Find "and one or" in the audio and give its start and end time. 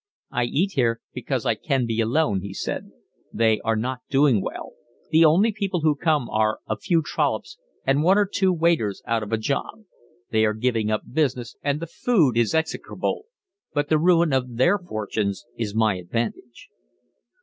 7.85-8.25